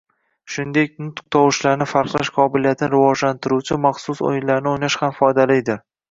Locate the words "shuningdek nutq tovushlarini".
0.51-1.85